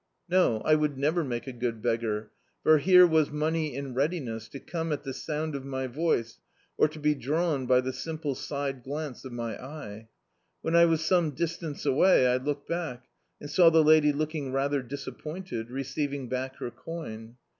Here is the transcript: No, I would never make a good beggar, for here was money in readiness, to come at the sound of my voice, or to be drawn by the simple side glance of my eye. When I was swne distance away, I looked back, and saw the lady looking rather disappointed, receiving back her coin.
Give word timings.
No, 0.27 0.61
I 0.65 0.73
would 0.73 0.97
never 0.97 1.23
make 1.23 1.45
a 1.45 1.53
good 1.53 1.79
beggar, 1.79 2.31
for 2.63 2.79
here 2.79 3.05
was 3.05 3.29
money 3.29 3.75
in 3.75 3.93
readiness, 3.93 4.47
to 4.49 4.59
come 4.59 4.91
at 4.91 5.03
the 5.03 5.13
sound 5.13 5.53
of 5.53 5.63
my 5.63 5.85
voice, 5.85 6.39
or 6.75 6.87
to 6.87 6.97
be 6.97 7.13
drawn 7.13 7.67
by 7.67 7.81
the 7.81 7.93
simple 7.93 8.33
side 8.33 8.81
glance 8.81 9.25
of 9.25 9.31
my 9.31 9.63
eye. 9.63 10.07
When 10.63 10.75
I 10.75 10.85
was 10.85 11.01
swne 11.01 11.35
distance 11.35 11.85
away, 11.85 12.25
I 12.25 12.37
looked 12.37 12.67
back, 12.67 13.05
and 13.39 13.47
saw 13.47 13.69
the 13.69 13.83
lady 13.83 14.11
looking 14.11 14.51
rather 14.51 14.81
disappointed, 14.81 15.69
receiving 15.69 16.27
back 16.27 16.55
her 16.55 16.71
coin. 16.71 17.35